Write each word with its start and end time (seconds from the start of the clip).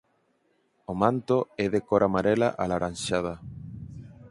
O 0.91 0.93
manto 1.01 1.37
é 1.63 1.65
de 1.73 1.79
cor 1.87 2.01
amarela 2.03 2.49
alaranxada. 2.63 3.33